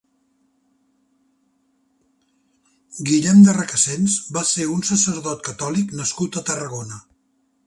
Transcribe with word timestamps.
Guillem 3.09 3.43
de 3.49 3.55
Requesens 3.59 4.17
va 4.39 4.47
ser 4.53 4.69
un 4.77 4.83
sacerdot 4.91 5.49
catòlic 5.51 5.95
nascut 6.03 6.41
a 6.43 6.49
Tarragona. 6.51 7.01